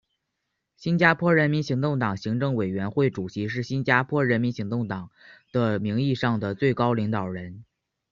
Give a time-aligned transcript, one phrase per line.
[0.77, 5.11] 新加坡人民行动党行政委员会主席是新加坡人民行动党
[5.51, 7.63] 的名义上的最高领导人。